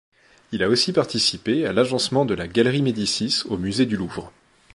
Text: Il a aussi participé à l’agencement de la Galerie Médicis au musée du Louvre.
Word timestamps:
Il 0.51 0.63
a 0.63 0.67
aussi 0.67 0.93
participé 0.93 1.67
à 1.67 1.73
l’agencement 1.73 2.25
de 2.25 2.33
la 2.33 2.47
Galerie 2.47 2.81
Médicis 2.81 3.43
au 3.49 3.55
musée 3.59 3.85
du 3.85 3.97
Louvre. 3.97 4.31